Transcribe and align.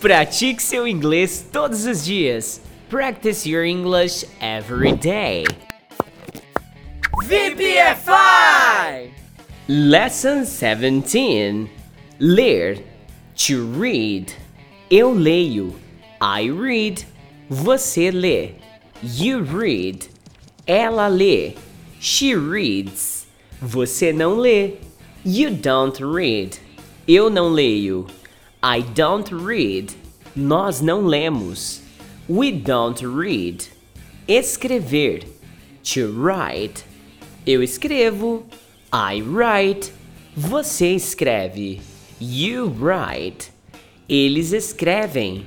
Pratique 0.00 0.62
seu 0.62 0.86
inglês 0.86 1.44
todos 1.50 1.84
os 1.84 2.04
dias. 2.04 2.60
Practice 2.88 3.44
your 3.48 3.64
English 3.64 4.24
every 4.40 4.92
day. 4.92 5.44
VPFI! 7.24 9.10
Lesson 9.66 10.44
17. 10.44 11.68
Ler. 12.20 12.78
To 13.38 13.66
read. 13.72 14.32
Eu 14.88 15.10
leio. 15.12 15.74
I 16.20 16.48
read. 16.48 17.04
Você 17.50 18.12
lê. 18.12 18.52
You 19.02 19.42
read. 19.42 20.08
Ela 20.64 21.08
lê. 21.08 21.54
She 21.98 22.36
reads. 22.36 23.26
Você 23.60 24.12
não 24.12 24.36
lê. 24.36 24.74
You 25.26 25.50
don't 25.50 26.00
read. 26.00 26.60
Eu 27.08 27.28
não 27.28 27.48
leio. 27.48 28.06
I 28.62 28.80
don't 28.80 29.30
read. 29.30 29.94
Nós 30.34 30.80
não 30.80 31.06
lemos. 31.06 31.80
We 32.28 32.50
don't 32.50 33.00
read. 33.06 33.68
Escrever. 34.26 35.20
To 35.94 36.12
write. 36.12 36.84
Eu 37.46 37.62
escrevo. 37.62 38.44
I 38.92 39.22
write. 39.22 39.92
Você 40.36 40.96
escreve. 40.96 41.80
You 42.20 42.66
write. 42.68 43.52
Eles 44.08 44.52
escrevem. 44.52 45.46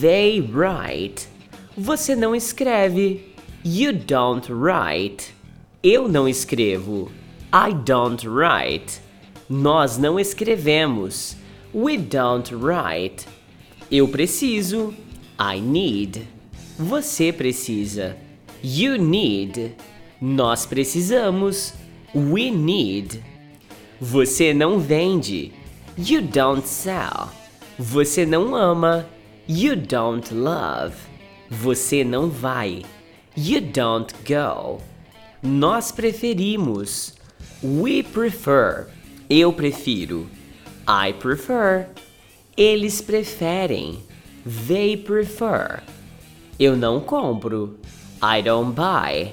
They 0.00 0.40
write. 0.40 1.26
Você 1.76 2.14
não 2.14 2.32
escreve. 2.32 3.34
You 3.64 3.92
don't 3.92 4.52
write. 4.52 5.34
Eu 5.82 6.06
não 6.06 6.28
escrevo. 6.28 7.10
I 7.52 7.74
don't 7.74 8.24
write. 8.28 9.00
Nós 9.48 9.98
não 9.98 10.18
escrevemos. 10.18 11.36
We 11.76 11.98
don't 11.98 12.50
write. 12.52 13.26
Eu 13.90 14.08
preciso. 14.08 14.94
I 15.38 15.60
need. 15.60 16.26
Você 16.78 17.30
precisa. 17.30 18.16
You 18.64 18.96
need. 18.96 19.74
Nós 20.18 20.64
precisamos. 20.64 21.74
We 22.14 22.50
need. 22.50 23.22
Você 24.00 24.54
não 24.54 24.78
vende. 24.78 25.52
You 25.98 26.22
don't 26.22 26.66
sell. 26.66 27.28
Você 27.78 28.24
não 28.24 28.54
ama. 28.54 29.06
You 29.46 29.76
don't 29.76 30.32
love. 30.32 30.96
Você 31.50 32.02
não 32.02 32.30
vai. 32.30 32.84
You 33.36 33.60
don't 33.60 34.14
go. 34.26 34.80
Nós 35.42 35.92
preferimos. 35.92 37.16
We 37.62 38.02
prefer. 38.02 38.86
Eu 39.28 39.52
prefiro. 39.52 40.26
I 40.88 41.12
prefer. 41.12 41.88
Eles 42.56 43.00
preferem. 43.00 43.98
They 44.44 44.96
prefer. 44.96 45.82
Eu 46.58 46.76
não 46.76 47.00
compro. 47.00 47.76
I 48.22 48.40
don't 48.40 48.72
buy. 48.74 49.32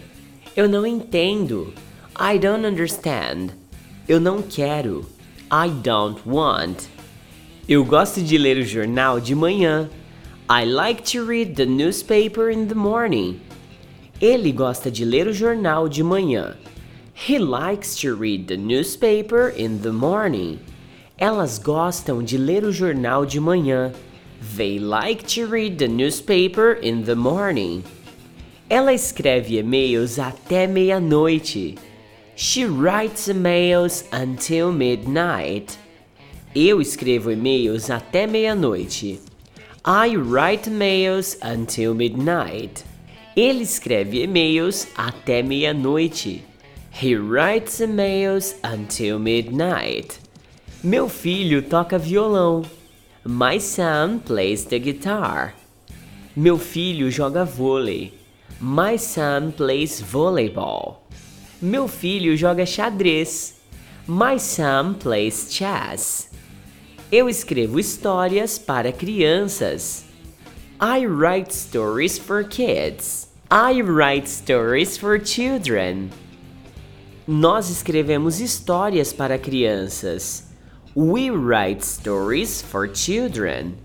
Eu 0.55 0.67
não 0.67 0.85
entendo. 0.85 1.73
I 2.19 2.39
don't 2.39 2.65
understand. 2.65 3.51
Eu 4.07 4.19
não 4.19 4.41
quero. 4.41 5.05
I 5.51 5.69
don't 5.69 6.21
want. 6.27 6.87
Eu 7.69 7.85
gosto 7.85 8.21
de 8.21 8.37
ler 8.37 8.57
o 8.57 8.63
jornal 8.63 9.19
de 9.19 9.35
manhã. 9.35 9.89
I 10.49 10.65
like 10.65 11.03
to 11.11 11.23
read 11.23 11.55
the 11.55 11.65
newspaper 11.65 12.49
in 12.49 12.65
the 12.67 12.75
morning. 12.75 13.39
Ele 14.19 14.51
gosta 14.51 14.89
de 14.89 15.05
ler 15.05 15.27
o 15.27 15.33
jornal 15.33 15.87
de 15.87 16.03
manhã. 16.03 16.55
He 17.13 17.37
likes 17.37 17.95
to 18.01 18.15
read 18.15 18.47
the 18.47 18.57
newspaper 18.57 19.53
in 19.55 19.79
the 19.79 19.91
morning. 19.91 20.59
Elas 21.17 21.59
gostam 21.59 22.23
de 22.23 22.37
ler 22.37 22.63
o 22.63 22.71
jornal 22.71 23.25
de 23.25 23.39
manhã. 23.39 23.93
They 24.55 24.79
like 24.79 25.25
to 25.35 25.45
read 25.45 25.77
the 25.77 25.87
newspaper 25.87 26.73
in 26.73 27.03
the 27.03 27.15
morning. 27.15 27.83
Ela 28.69 28.93
escreve 28.93 29.57
e-mails 29.57 30.17
até 30.17 30.67
meia-noite. 30.67 31.77
She 32.35 32.65
writes 32.65 33.27
emails 33.27 34.05
until 34.11 34.71
midnight. 34.71 35.77
Eu 36.55 36.81
escrevo 36.81 37.31
e-mails 37.31 37.89
até 37.89 38.25
meia-noite. 38.25 39.19
I 39.85 40.15
write 40.15 40.69
mails 40.69 41.37
until 41.43 41.93
midnight. 41.93 42.83
Ele 43.35 43.63
escreve 43.63 44.23
e-mails 44.23 44.87
até 44.97 45.43
meia-noite. 45.43 46.43
He 46.91 47.15
writes 47.15 47.79
emails 47.79 48.55
until 48.63 49.19
midnight. 49.19 50.22
Meu 50.85 51.07
filho 51.07 51.61
toca 51.61 51.97
violão. 51.97 52.61
My 53.25 53.57
son 53.57 54.19
plays 54.19 54.65
the 54.65 54.77
guitar. 54.77 55.55
Meu 56.35 56.57
filho 56.57 57.09
joga 57.09 57.45
vôlei. 57.45 58.11
My 58.59 58.99
son 58.99 59.51
plays 59.55 60.01
volleyball. 60.01 61.07
Meu 61.61 61.87
filho 61.87 62.35
joga 62.35 62.65
xadrez. 62.65 63.61
My 64.05 64.37
son 64.37 64.95
plays 64.95 65.47
chess. 65.49 66.29
Eu 67.09 67.29
escrevo 67.29 67.79
histórias 67.79 68.59
para 68.59 68.91
crianças. 68.91 70.03
I 70.81 71.05
write 71.05 71.55
stories 71.55 72.17
for 72.17 72.43
kids. 72.43 73.29
I 73.49 73.81
write 73.81 74.29
stories 74.29 74.97
for 74.97 75.17
children. 75.25 76.09
Nós 77.25 77.69
escrevemos 77.69 78.41
histórias 78.41 79.13
para 79.13 79.37
crianças. 79.37 80.51
We 80.95 81.31
write 81.31 81.83
stories 81.83 82.61
for 82.61 82.87
children. 82.87 83.77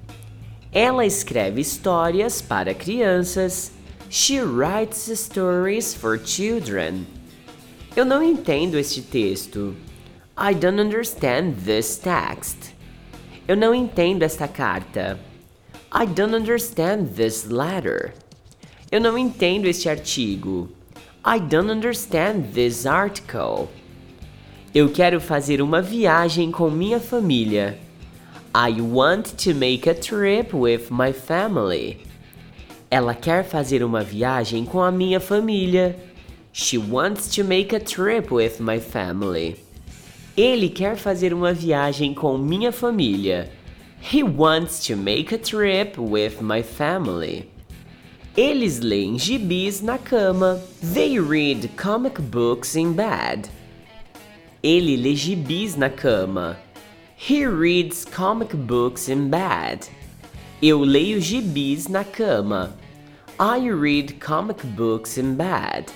Ela 0.75 1.07
escreve 1.07 1.59
histórias 1.63 2.43
para 2.43 2.75
crianças. 2.75 3.71
She 4.11 4.41
writes 4.41 5.11
stories 5.19 5.95
for 5.95 6.19
children. 6.19 7.07
Eu 7.97 8.05
não 8.05 8.23
entendo 8.23 8.77
este 8.77 9.01
texto. 9.01 9.75
I 10.37 10.53
don't 10.53 10.79
understand 10.79 11.55
this 11.65 11.97
text. 11.97 12.75
Eu 13.49 13.57
não 13.57 13.75
entendo 13.75 14.23
esta 14.23 14.47
carta. 14.47 15.19
I 15.91 16.05
don't 16.05 16.35
understand 16.35 17.15
this 17.17 17.47
letter. 17.47 18.13
Eu 18.93 19.01
não 19.01 19.17
entendo 19.17 19.65
este 19.67 19.89
artigo. 19.89 20.69
I 21.25 21.41
don't 21.41 21.71
understand 21.71 22.53
this 22.53 22.85
article. 22.85 23.71
Eu 24.75 24.91
quero 24.91 25.19
fazer 25.19 25.63
uma 25.63 25.81
viagem 25.81 26.51
com 26.51 26.71
minha 26.71 27.01
família. 27.01 27.79
I 28.55 28.83
want 28.83 29.33
to 29.43 29.55
make 29.55 29.89
a 29.89 29.95
trip 29.95 30.55
with 30.55 30.89
my 30.91 31.11
family. 31.11 31.97
Ela 32.91 33.15
quer 33.15 33.45
fazer 33.45 33.83
uma 33.83 34.03
viagem 34.03 34.67
com 34.67 34.83
a 34.83 34.93
minha 34.93 35.21
família. 35.21 35.97
She 36.53 36.77
wants 36.77 37.35
to 37.35 37.45
make 37.45 37.75
a 37.75 37.81
trip 37.81 38.33
with 38.33 38.61
my 38.61 38.79
family. 38.79 39.57
Ele 40.37 40.69
quer 40.69 40.97
fazer 40.97 41.33
uma 41.33 41.55
viagem 41.55 42.13
com 42.13 42.37
minha 42.37 42.71
família. 42.71 43.51
He 44.13 44.23
wants 44.23 44.87
to 44.87 44.97
make 44.99 45.35
a 45.35 45.39
trip 45.39 45.99
with 45.99 46.43
my 46.43 46.63
family. 46.63 47.49
Eles 48.37 48.81
leem 48.81 49.19
gibis 49.19 49.81
na 49.81 49.97
cama. 49.97 50.61
They 50.83 51.19
read 51.19 51.71
comic 51.77 52.21
books 52.21 52.77
in 52.77 52.93
bed. 52.93 53.49
Ele 54.71 54.99
lê 54.99 55.15
gibis 55.15 55.77
na 55.77 55.89
cama. 55.89 56.59
He 57.17 57.47
reads 57.47 58.05
comic 58.05 58.55
books 58.55 59.09
in 59.09 59.31
bed. 59.31 59.89
Eu 60.61 60.81
leio 60.81 61.19
gibis 61.23 61.89
na 61.89 62.05
cama. 62.05 62.77
I 63.41 63.71
read 63.71 64.21
comic 64.21 64.63
books 64.77 65.17
in 65.17 65.37
bed. 65.37 65.87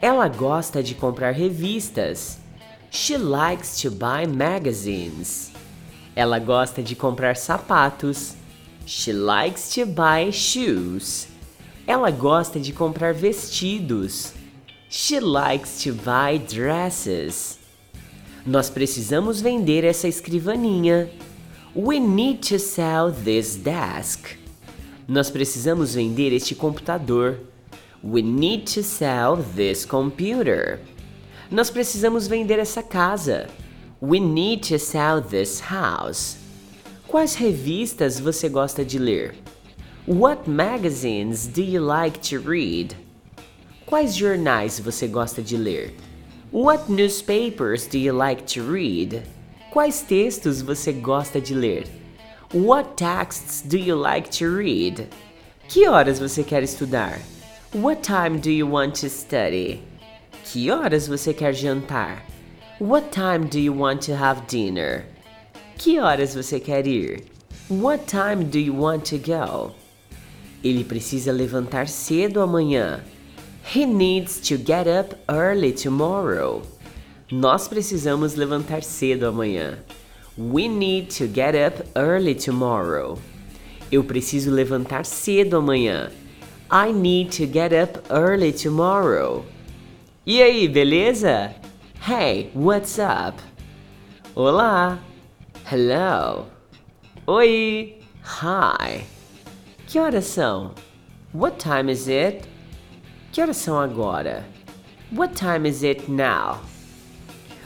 Ela 0.00 0.28
gosta 0.28 0.80
de 0.80 0.94
comprar 0.94 1.32
revistas. 1.32 2.38
She 2.88 3.16
likes 3.16 3.82
to 3.82 3.90
buy 3.90 4.26
magazines. 4.28 5.50
Ela 6.14 6.38
gosta 6.38 6.84
de 6.84 6.94
comprar 6.94 7.34
sapatos. 7.34 8.36
She 8.86 9.12
likes 9.12 9.74
to 9.74 9.86
buy 9.86 10.30
shoes. 10.30 11.26
Ela 11.84 12.12
gosta 12.12 12.60
de 12.60 12.72
comprar 12.72 13.12
vestidos. 13.12 14.34
She 14.88 15.18
likes 15.18 15.82
to 15.82 15.92
buy 15.92 16.38
dresses. 16.38 17.60
Nós 18.44 18.68
precisamos 18.68 19.40
vender 19.40 19.84
essa 19.84 20.08
escrivaninha. 20.08 21.08
We 21.76 22.00
need 22.00 22.40
to 22.48 22.58
sell 22.58 23.12
this 23.12 23.54
desk. 23.54 24.36
Nós 25.06 25.30
precisamos 25.30 25.94
vender 25.94 26.32
este 26.32 26.52
computador. 26.52 27.38
We 28.02 28.20
need 28.20 28.64
to 28.74 28.82
sell 28.82 29.36
this 29.54 29.86
computer. 29.86 30.80
Nós 31.52 31.70
precisamos 31.70 32.26
vender 32.26 32.58
essa 32.58 32.82
casa. 32.82 33.46
We 34.00 34.18
need 34.18 34.68
to 34.70 34.78
sell 34.80 35.22
this 35.22 35.60
house. 35.60 36.36
Quais 37.06 37.36
revistas 37.36 38.18
você 38.18 38.48
gosta 38.48 38.84
de 38.84 38.98
ler? 38.98 39.36
What 40.04 40.50
magazines 40.50 41.46
do 41.46 41.62
you 41.62 41.80
like 41.80 42.18
to 42.30 42.40
read? 42.40 42.96
Quais 43.86 44.16
jornais 44.16 44.80
você 44.80 45.06
gosta 45.06 45.40
de 45.40 45.56
ler? 45.56 45.94
What 46.52 46.90
newspapers 46.90 47.86
do 47.86 47.98
you 47.98 48.12
like 48.12 48.46
to 48.48 48.62
read? 48.62 49.22
Quais 49.72 50.02
textos 50.02 50.60
você 50.60 50.92
gosta 50.92 51.40
de 51.40 51.54
ler? 51.54 51.84
What 52.52 52.94
texts 52.94 53.62
do 53.62 53.78
you 53.78 53.96
like 53.96 54.30
to 54.32 54.54
read? 54.54 55.08
Que 55.66 55.88
horas 55.88 56.18
você 56.18 56.44
quer 56.44 56.62
estudar? 56.62 57.18
What 57.72 58.02
time 58.02 58.38
do 58.38 58.50
you 58.50 58.66
want 58.66 58.94
to 58.96 59.08
study? 59.08 59.82
Que 60.44 60.70
horas 60.70 61.08
você 61.08 61.32
quer 61.32 61.54
jantar? 61.54 62.22
What 62.78 63.10
time 63.12 63.48
do 63.48 63.58
you 63.58 63.72
want 63.72 64.02
to 64.02 64.14
have 64.14 64.46
dinner? 64.46 65.06
Que 65.78 65.98
horas 66.00 66.34
você 66.34 66.60
quer 66.60 66.86
ir? 66.86 67.24
What 67.70 68.04
time 68.06 68.44
do 68.44 68.58
you 68.58 68.74
want 68.74 69.06
to 69.06 69.16
go? 69.16 69.74
Ele 70.62 70.84
precisa 70.84 71.32
levantar 71.32 71.88
cedo 71.88 72.42
amanhã. 72.42 73.02
He 73.64 73.86
needs 73.86 74.40
to 74.48 74.58
get 74.58 74.86
up 74.86 75.14
early 75.28 75.72
tomorrow. 75.72 76.62
Nós 77.30 77.68
precisamos 77.68 78.34
levantar 78.34 78.82
cedo 78.82 79.28
amanhã. 79.28 79.78
We 80.36 80.68
need 80.68 81.10
to 81.18 81.26
get 81.26 81.54
up 81.54 81.82
early 81.96 82.34
tomorrow. 82.34 83.18
Eu 83.90 84.04
preciso 84.04 84.50
levantar 84.50 85.04
cedo 85.04 85.58
amanhã. 85.58 86.10
I 86.70 86.92
need 86.92 87.30
to 87.32 87.46
get 87.46 87.72
up 87.72 88.02
early 88.10 88.52
tomorrow. 88.52 89.44
E 90.26 90.42
aí, 90.42 90.68
beleza? 90.68 91.54
Hey, 92.00 92.50
what's 92.54 92.98
up? 92.98 93.40
Olá. 94.34 94.98
Hello. 95.64 96.46
Oi. 97.26 97.98
Hi. 98.22 99.04
Que 99.86 99.98
horas 99.98 100.24
são? 100.24 100.74
What 101.32 101.58
time 101.58 101.90
is 101.90 102.08
it? 102.08 102.51
Que 103.32 103.40
horas 103.40 103.56
são 103.56 103.80
agora? 103.80 104.44
What 105.10 105.34
time 105.34 105.66
is 105.66 105.82
it 105.82 106.10
now? 106.10 106.60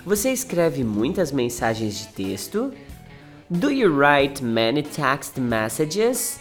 Você 0.05 0.31
escreve 0.31 0.85
muitas 0.85 1.33
mensagens 1.33 1.99
de 1.99 2.07
texto? 2.13 2.73
Do 3.51 3.73
you 3.73 3.93
write 3.93 4.45
many 4.45 4.85
text 4.85 5.39
messages? 5.39 6.39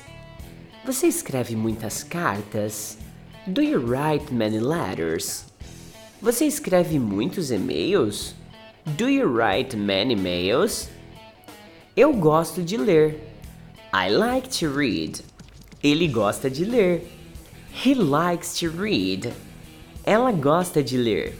Você 0.85 1.07
escreve 1.07 1.55
muitas 1.55 2.03
cartas? 2.03 2.99
Do 3.47 3.63
you 3.63 3.79
write 3.79 4.31
many 4.31 4.59
letters? 4.59 5.45
Você 6.21 6.45
escreve 6.45 6.99
muitos 6.99 7.49
e-mails? 7.49 8.35
Do 8.95 9.09
you 9.09 9.27
write 9.27 9.75
many 9.75 10.15
mails? 10.15 10.87
Eu 11.97 12.13
gosto 12.13 12.61
de 12.61 12.77
ler. 12.77 13.19
I 13.91 14.11
like 14.11 14.49
to 14.59 14.69
read. 14.69 15.23
Ele 15.81 16.07
gosta 16.07 16.47
de 16.47 16.63
ler. 16.63 17.14
He 17.83 17.93
likes 17.93 18.57
to 18.59 18.69
read. 18.69 19.33
Ela 20.05 20.31
gosta 20.31 20.81
de 20.81 20.97
ler. 20.97 21.33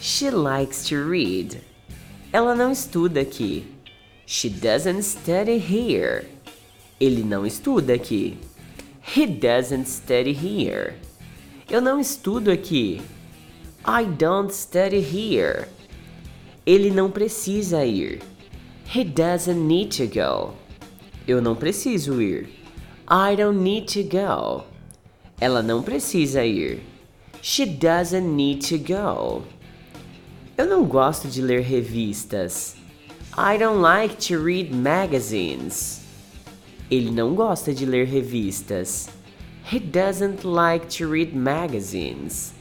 She 0.00 0.28
likes 0.28 0.88
to 0.88 1.08
read. 1.08 1.60
Ela 2.32 2.54
não 2.54 2.72
estuda 2.72 3.20
aqui. 3.20 3.64
She 4.26 4.50
doesn't 4.50 5.04
study 5.04 5.56
here. 5.56 6.26
Ele 7.00 7.22
não 7.22 7.46
estuda 7.46 7.94
aqui. 7.94 8.36
He 9.00 9.24
doesn't 9.24 9.86
study 9.86 10.32
here. 10.32 10.94
Eu 11.70 11.80
não 11.80 12.00
estudo 12.00 12.50
aqui. 12.50 13.00
I 13.84 14.04
don't 14.04 14.52
study 14.52 15.00
here. 15.00 15.68
Ele 16.66 16.90
não 16.90 17.08
precisa 17.10 17.84
ir. 17.86 18.20
He 18.84 19.04
doesn't 19.04 19.66
need 19.66 19.96
to 19.96 20.06
go. 20.06 20.54
Eu 21.26 21.40
não 21.40 21.54
preciso 21.54 22.20
ir. 22.20 22.48
I 23.08 23.36
don't 23.36 23.60
need 23.60 23.86
to 23.92 24.02
go. 24.02 24.64
Ela 25.40 25.62
não 25.62 25.82
precisa 25.82 26.44
ir. 26.44 26.80
She 27.40 27.64
doesn't 27.64 28.26
need 28.26 28.66
to 28.68 28.78
go. 28.78 29.44
Eu 30.56 30.66
não 30.66 30.84
gosto 30.84 31.28
de 31.28 31.40
ler 31.40 31.60
revistas. 31.60 32.74
I 33.36 33.56
don't 33.56 33.80
like 33.80 34.16
to 34.28 34.42
read 34.42 34.74
magazines. 34.74 36.00
Ele 36.90 37.12
não 37.12 37.34
gosta 37.34 37.72
de 37.72 37.86
ler 37.86 38.06
revistas. 38.06 39.08
He 39.70 39.78
doesn't 39.78 40.44
like 40.44 40.86
to 40.98 41.08
read 41.08 41.36
magazines. 41.36 42.52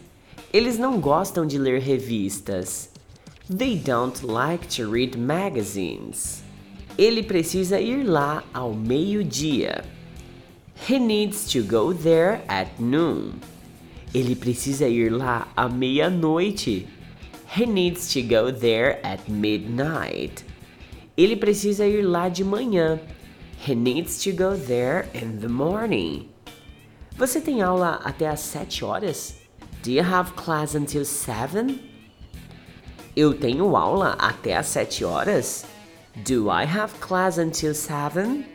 Eles 0.54 0.78
não 0.78 1.00
gostam 1.00 1.48
de 1.48 1.58
ler 1.58 1.82
revistas. 1.82 2.90
They 3.50 3.78
don't 3.78 4.24
like 4.24 4.68
to 4.76 4.92
read 4.92 5.18
magazines. 5.18 6.44
Ele 6.98 7.24
precisa 7.24 7.80
ir 7.80 8.04
lá 8.04 8.44
ao 8.54 8.74
meio-dia. 8.74 9.84
He 10.86 11.00
needs 11.00 11.52
to 11.52 11.64
go 11.64 11.92
there 11.92 12.42
at 12.48 12.80
noon. 12.80 13.42
Ele 14.14 14.36
precisa 14.36 14.88
ir 14.88 15.12
lá 15.12 15.48
à 15.56 15.68
meia-noite. 15.68 16.88
He 17.56 17.66
needs 17.66 18.14
to 18.14 18.22
go 18.22 18.52
there 18.52 19.00
at 19.04 19.28
midnight. 19.28 20.44
Ele 21.18 21.36
precisa 21.36 21.86
ir 21.86 22.04
lá 22.04 22.30
de 22.30 22.44
manhã. 22.44 23.00
He 23.60 23.74
needs 23.74 24.24
to 24.24 24.32
go 24.32 24.56
there 24.56 25.10
in 25.14 25.40
the 25.40 25.50
morning. 25.50 26.30
Você 27.18 27.42
tem 27.42 27.62
aula 27.62 28.00
até 28.04 28.28
às 28.28 28.40
sete 28.42 28.86
horas? 28.86 29.36
Do 29.84 29.92
you 29.92 30.04
have 30.04 30.34
class 30.36 30.76
until 30.76 31.04
seven? 31.04 31.80
Eu 33.16 33.34
tenho 33.34 33.76
aula 33.76 34.16
até 34.20 34.56
às 34.56 34.68
sete 34.68 35.04
horas? 35.04 35.66
Do 36.24 36.50
I 36.50 36.66
have 36.66 36.94
class 37.00 37.38
until 37.40 37.74
seven? 37.74 38.46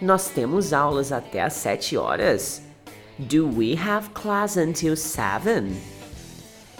Nós 0.00 0.28
temos 0.28 0.72
aulas 0.72 1.10
até 1.10 1.42
às 1.42 1.54
sete 1.54 1.96
horas? 1.96 2.62
Do 3.18 3.48
we 3.48 3.74
have 3.74 4.10
class 4.10 4.56
until 4.56 4.96
seven? 4.96 5.76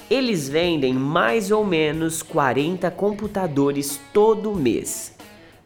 Eles 0.08 0.48
vendem 0.48 0.94
mais 0.94 1.50
ou 1.50 1.64
menos 1.64 2.22
40 2.22 2.88
computadores 2.92 3.98
todo 4.14 4.54
mês. 4.54 5.12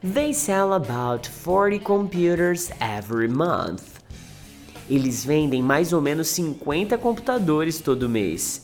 They 0.03 0.33
sell 0.33 0.73
about 0.73 1.29
40 1.29 1.81
computers 1.81 2.71
every 2.81 3.29
month. 3.29 3.83
Eles 4.89 5.23
vendem 5.23 5.63
mais 5.63 5.93
ou 5.93 6.01
menos 6.01 6.29
50 6.29 6.97
computadores 6.97 7.81
todo 7.81 8.09
mês. 8.09 8.63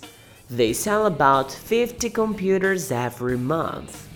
They 0.48 0.72
sell 0.72 1.04
about 1.04 1.52
50 1.52 2.08
computers 2.08 2.90
every 2.90 3.36
month. 3.36 4.07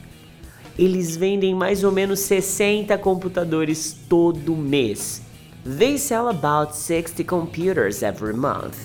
Eles 0.78 1.16
vendem 1.16 1.54
mais 1.54 1.84
ou 1.84 1.92
menos 1.92 2.20
60 2.20 2.96
computadores 2.98 3.96
todo 4.08 4.56
mês. 4.56 5.22
They 5.64 5.98
sell 5.98 6.28
about 6.28 6.74
60 6.76 7.22
computers 7.24 8.02
every 8.02 8.34
month. 8.34 8.76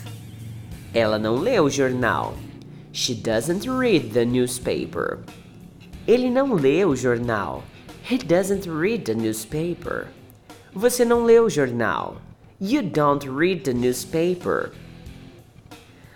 Ela 0.94 1.18
não 1.18 1.36
lê 1.36 1.60
o 1.60 1.70
jornal. 1.70 2.36
She 2.92 3.14
doesn't 3.14 3.70
read 3.70 4.12
the 4.12 4.26
newspaper. 4.26 5.20
Ele 6.08 6.30
não 6.30 6.54
lê 6.54 6.84
o 6.86 6.96
jornal. 6.96 7.64
He 8.10 8.18
doesn't 8.18 8.70
read 8.70 9.04
the 9.04 9.14
newspaper. 9.14 10.08
Você 10.74 11.04
não 11.04 11.24
lê 11.24 11.40
o 11.40 11.50
jornal. 11.50 12.22
You 12.60 12.82
don't 12.82 13.28
read 13.30 13.62
the 13.62 13.74
newspaper. 13.74 14.72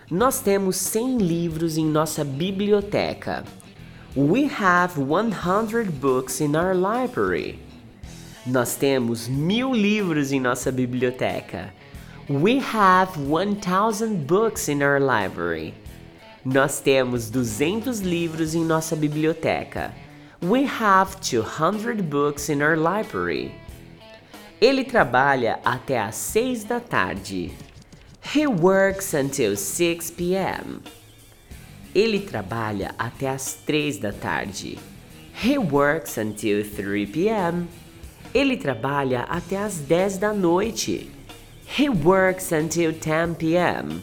Nós 0.09 0.41
temos 0.41 0.75
100 0.75 1.17
livros 1.17 1.77
em 1.77 1.85
nossa 1.85 2.23
biblioteca. 2.23 3.43
We 4.15 4.43
have 4.47 4.97
100 4.97 6.01
books 6.01 6.41
in 6.41 6.53
our 6.53 6.75
library. 6.75 7.57
Nós 8.45 8.75
temos 8.75 9.29
mil 9.29 9.71
livros 9.71 10.33
em 10.33 10.39
nossa 10.41 10.69
biblioteca. 10.69 11.71
We 12.27 12.59
have 12.59 13.17
1000 13.17 14.27
books 14.27 14.67
in 14.67 14.83
our 14.83 14.99
library. 14.99 15.73
Nós 16.43 16.81
temos 16.81 17.29
200 17.29 18.01
livros 18.01 18.53
em 18.53 18.65
nossa 18.65 18.97
biblioteca. 18.97 19.93
We 20.41 20.65
have 20.65 21.21
200 21.21 22.01
books 22.01 22.49
in 22.49 22.61
our 22.61 22.75
library. 22.75 23.55
Ele 24.59 24.83
trabalha 24.83 25.57
até 25.63 25.97
às 25.97 26.15
6 26.15 26.65
da 26.65 26.81
tarde. 26.81 27.53
He 28.35 28.45
works 28.45 29.13
until 29.13 29.55
6 29.55 30.11
p.m. 30.11 30.81
Ele 31.93 32.19
trabalha 32.19 32.95
até 32.97 33.29
às 33.29 33.53
3 33.53 33.97
da 33.97 34.13
tarde. 34.13 34.77
He 35.43 35.57
works 35.57 36.17
until 36.17 36.63
3 36.63 37.05
p.m. 37.07 37.67
Ele 38.33 38.55
trabalha 38.55 39.21
até 39.23 39.57
às 39.57 39.77
10 39.77 40.17
da 40.17 40.33
noite. 40.33 41.09
He 41.77 41.89
works 41.89 42.51
until 42.51 42.93
10 42.93 43.35
p.m. 43.35 44.01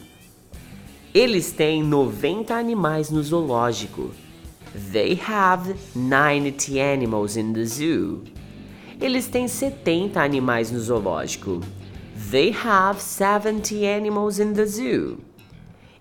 Eles 1.13 1.51
têm 1.51 1.83
90 1.83 2.53
animais 2.53 3.09
no 3.09 3.23
zoológico. 3.23 4.11
They 4.91 5.19
have 5.27 5.75
90 5.95 6.79
animals 6.79 7.35
in 7.35 7.53
the 7.53 7.65
zoo. 7.65 8.23
Eles 9.01 9.27
têm 9.27 9.47
70 9.47 10.19
animais 10.21 10.71
no 10.71 10.79
zoológico. 10.79 11.61
They 12.29 12.51
have 12.51 13.01
70 13.01 13.87
animals 13.87 14.39
in 14.39 14.53
the 14.53 14.65
zoo. 14.65 15.17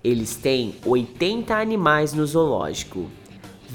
Eles 0.03 0.37
têm 0.37 0.77
80 0.85 1.55
animais 1.55 2.13
no 2.13 2.27
zoológico. 2.27 3.11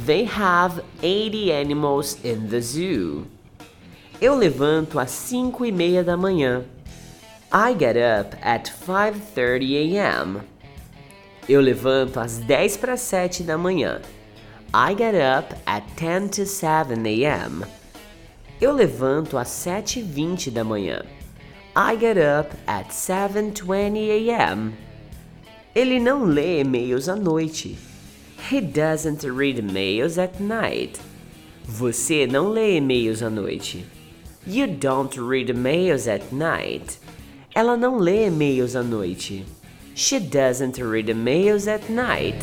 They 0.05 0.23
have 0.25 0.81
80 1.01 1.51
animals 1.51 2.17
in 2.23 2.47
the 2.47 2.61
zoo. 2.61 3.27
Eu 4.21 4.35
levanto 4.35 4.99
às 4.99 5.11
5 5.11 5.65
e 5.65 5.71
meia 5.71 6.03
da 6.03 6.15
manhã. 6.15 6.63
I 7.51 7.75
get 7.77 7.97
up 7.97 8.35
at 8.41 8.71
5:30 8.71 9.97
a.m. 9.97 10.41
Eu 11.47 11.61
levanto 11.61 12.19
às 12.19 12.37
10 12.37 12.77
para 12.77 12.97
7 12.97 13.43
da 13.43 13.57
manhã. 13.57 14.01
I 14.73 14.95
get 14.95 15.13
up 15.13 15.53
at 15.65 15.83
10 15.95 16.29
to 16.29 16.45
7 16.45 16.93
a.m. 16.93 17.63
Eu 18.59 18.71
levanto 18.71 19.37
às 19.37 19.49
7h20 19.49 20.49
da 20.49 20.63
manhã. 20.63 21.03
I 21.75 21.97
get 21.99 22.17
up 22.17 22.55
at 22.65 22.89
7:20 22.91 24.09
a.m. 24.09 24.73
Ele 25.75 25.99
não 25.99 26.23
lê 26.23 26.59
e-mails 26.59 27.09
à 27.09 27.15
noite. 27.15 27.75
He 28.51 28.61
doesn't 28.61 29.25
read 29.25 29.59
mails 29.63 30.19
at 30.19 30.39
night. 30.39 30.99
Você 31.65 32.27
não 32.27 32.49
lê 32.49 32.77
e-mails 32.77 33.23
à 33.23 33.29
noite. 33.29 33.83
You 34.45 34.67
don't 34.67 35.19
read 35.19 35.51
mails 35.51 36.07
at 36.07 36.31
night. 36.31 36.99
Ela 37.55 37.75
não 37.75 37.97
lê 37.97 38.27
e-mails 38.27 38.75
à 38.75 38.83
noite. 38.83 39.45
She 39.95 40.19
doesn't 40.19 40.79
read 40.79 41.11
mails 41.15 41.67
at 41.67 41.89
night. 41.89 42.37